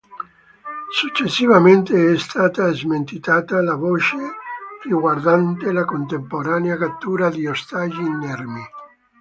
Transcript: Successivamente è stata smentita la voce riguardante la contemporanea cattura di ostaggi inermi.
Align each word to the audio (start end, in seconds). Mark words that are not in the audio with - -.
Successivamente 0.95 2.13
è 2.13 2.17
stata 2.17 2.71
smentita 2.73 3.43
la 3.61 3.75
voce 3.75 4.17
riguardante 4.83 5.71
la 5.71 5.85
contemporanea 5.85 6.75
cattura 6.75 7.29
di 7.29 7.45
ostaggi 7.45 8.01
inermi. 8.01 8.63